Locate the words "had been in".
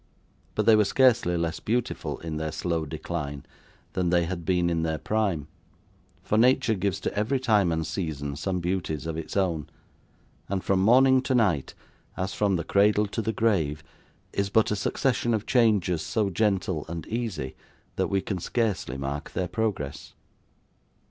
4.25-4.81